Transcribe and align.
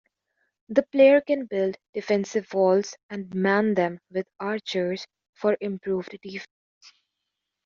The 0.69 0.81
player 0.81 1.21
can 1.21 1.45
build 1.45 1.77
defensive 1.93 2.51
walls 2.55 2.95
and 3.11 3.31
man 3.35 3.75
them 3.75 3.99
with 4.09 4.27
archers 4.39 5.05
for 5.35 5.55
improved 5.61 6.17
defense. 6.23 6.49